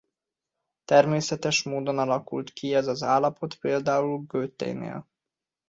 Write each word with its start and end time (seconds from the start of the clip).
Természetes 0.85 1.63
módon 1.63 1.97
alakult 1.99 2.51
ki 2.53 2.73
ez 2.73 2.87
az 2.87 3.03
állapot 3.03 3.55
például 3.55 4.23
Goethénél. 4.27 5.07